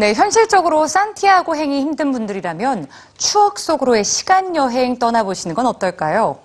[0.00, 6.38] 네, 현실적으로 산티아고 행이 힘든 분들이라면 추억 속으로의 시간 여행 떠나보시는 건 어떨까요?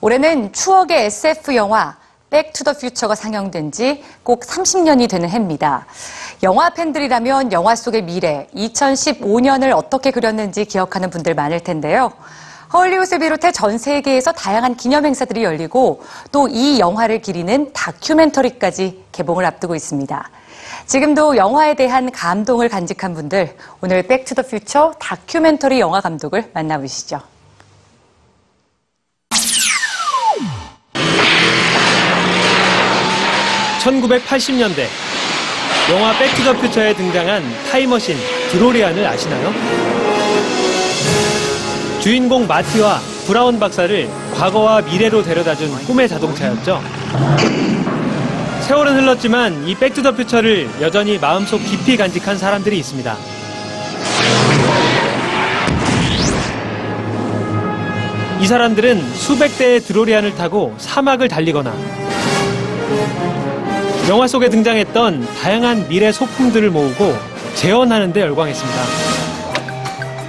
[0.00, 1.96] 올해는 추억의 SF 영화
[2.30, 5.86] 백투더 퓨처가 상영된 지 꼭 30년이 되는 해입니다.
[6.44, 12.12] 영화 팬들이라면 영화 속의 미래, 2015년을 어떻게 그렸는지 기억하는 분들 많을 텐데요.
[12.72, 16.02] 헐리우드를 비롯해 전 세계에서 다양한 기념 행사들이 열리고
[16.32, 20.30] 또 이 영화를 기리는 다큐멘터리까지 개봉을 앞두고 있습니다.
[20.86, 27.20] 지금도 영화에 대한 감동을 간직한 분들, 오늘 백투더 퓨처 다큐멘터리 영화 감독을 만나보시죠.
[33.80, 34.86] 1980년대
[35.92, 38.16] 영화 백투더 퓨처에 등장한 타임머신
[38.52, 40.09] 드로리안을 아시나요?
[42.00, 46.80] 주인공 마티와 브라운 박사를 과거와 미래로 데려다준 꿈의 자동차였죠.
[48.62, 53.16] 세월은 흘렀지만 이 백투더 퓨처를 여전히 마음속 깊이 간직한 사람들이 있습니다.
[58.40, 61.74] 이 사람들은 수백 대의 드로리안을 타고 사막을 달리거나
[64.08, 67.14] 영화 속에 등장했던 다양한 미래 소품들을 모으고
[67.56, 69.29] 재현하는 데 열광했습니다.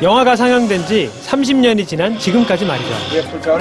[0.02, 2.90] 영화가 상영된 지 30년이 지난 지금까지 말이죠.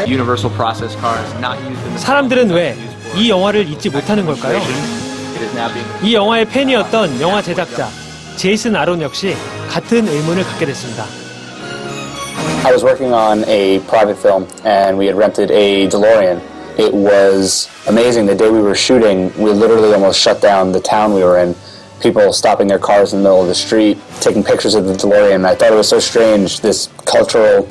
[0.07, 2.75] Universal process cars not used in the 사람들은 왜
[3.17, 4.57] 이 영화를 잊지 못하는 걸까요?
[4.57, 7.89] It is now being 이 영화의 팬이었던 영화 제작자
[8.37, 9.35] 제이슨 아론 역시
[9.69, 11.05] 같은 의문을 갖게 됐습니다.
[12.65, 16.41] I was working on a private film and we had rented a DeLorean.
[16.79, 18.27] It was amazing.
[18.27, 21.55] The day we were shooting, we literally almost shut down the town we were in.
[22.01, 25.45] People stopping their cars in the middle of the street, taking pictures of the DeLorean.
[25.45, 27.69] I thought it was so strange, this cultural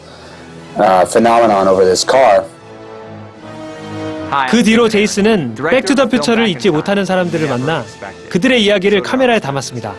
[0.78, 2.46] uh, phenomenon over this car.
[4.30, 7.84] Hi, 그 뒤로 제이슨은 백투더 퓨처를 잊지 못하는 사람들을 만나
[8.30, 9.94] 그들의 이야기를 카메라에 담았습니다.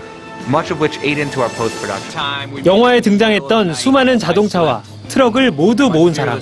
[0.48, 2.12] much of which ate into our post production.
[2.12, 6.40] Time we 영화에 등장했던 수많은 자동차와 트럭을 모두 모은 사람.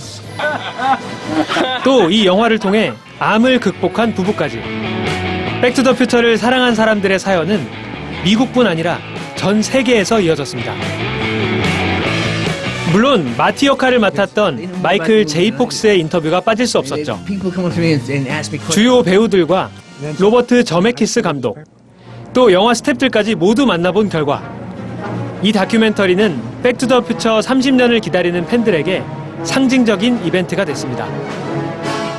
[1.84, 4.60] 또 이 영화를 통해 암을 극복한 부부까지.
[5.62, 7.66] 백투더 퓨처를 사랑한 사람들의 사연은
[8.24, 8.98] 미국뿐 아니라
[9.34, 10.74] 전 세계에서 이어졌습니다.
[12.92, 17.20] 물론 마티 역할을 맡았던 마이클 제이 폭스의 인터뷰가 빠질 수 없었죠.
[18.70, 19.70] 주요 배우들과
[20.18, 21.58] 로버트 저메키스 감독,
[22.32, 24.42] 또 영화 스탭들까지 모두 만나본 결과
[25.42, 29.02] 이 다큐멘터리는 백투더 퓨처 30년을 기다리는 팬들에게
[29.44, 31.06] 상징적인 이벤트가 됐습니다.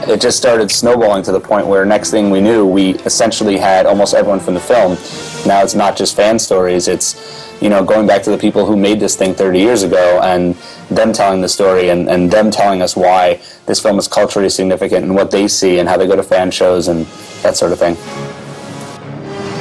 [0.09, 3.87] It just started snowballing to the point where next thing we knew, we essentially had
[3.87, 4.99] almost everyone from the film.
[5.47, 7.17] Now it's not just fan stories, it's
[7.61, 10.55] you know, going back to the people who made this thing 30 years ago and
[10.91, 15.05] them telling the story and, and them telling us why this film is culturally significant
[15.05, 17.07] and what they see and how they go to fan shows and
[17.43, 17.97] that sort of thing.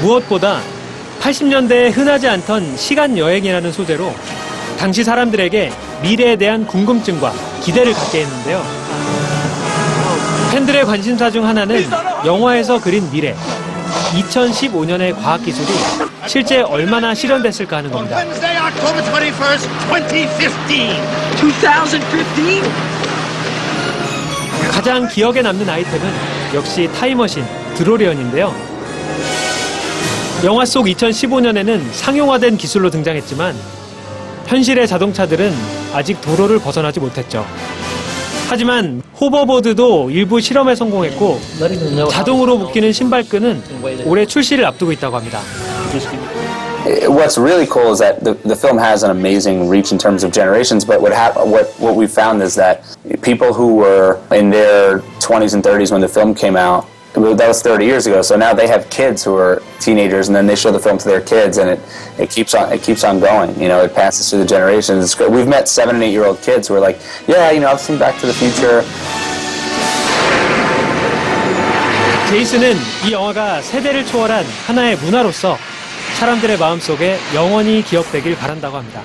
[0.01, 0.59] 무엇보다
[1.21, 4.13] 80년대에 흔하지 않던 시간 여행이라는 소재로
[4.77, 5.71] 당시 사람들에게
[6.01, 7.31] 미래에 대한 궁금증과
[7.63, 8.61] 기대를 갖게 했는데요.
[10.58, 11.86] 팬들의 관심사 중 하나는
[12.26, 13.32] 영화에서 그린 미래.
[14.12, 15.68] 2015년의 과학 기술이
[16.26, 18.16] 실제 얼마나 실현됐을까 하는 겁니다.
[18.16, 21.48] Wednesday, October 21st, 2015.
[21.48, 22.68] 2015?
[24.72, 26.12] 가장 기억에 남는 아이템은
[26.54, 27.44] 역시 타임머신
[27.76, 28.52] 드로리언인데요.
[30.42, 33.54] 영화 속 2015년에는 상용화된 기술로 등장했지만
[34.46, 35.54] 현실의 자동차들은
[35.92, 37.46] 아직 도로를 벗어나지 못했죠.
[38.48, 41.38] 하지만 호버보드도 일부 실험에 성공했고
[42.10, 43.62] 자동으로 묶이는 신발끈은
[44.06, 45.40] 올해 출시를 앞두고 있다고 합니다.
[47.08, 50.32] What's really cool is that the, the film has an amazing reach in terms of
[50.32, 52.80] generations, but what, hap- what, what we found is that
[53.20, 57.61] people who were in their 20s and 30s when the film came out, that was
[57.61, 58.21] 30 years ago.
[58.21, 61.07] So now they have kids who are teenagers, and then they show the film to
[61.07, 61.79] their kids, and it,
[62.17, 63.59] it keeps on it keeps on going.
[63.59, 65.03] You know, it passes through the generations.
[65.03, 65.31] It's great.
[65.31, 67.79] We've met seven and eight year old kids who are like, yeah, you know, I've
[67.79, 68.83] seen Back to the Future.
[72.29, 72.75] 제이슨은
[73.05, 75.55] 이 영화가 세대를 초월한 하나의 문화로서
[76.17, 79.03] 사람들의 마음속에 영원히 기억되길 바란다고 합니다.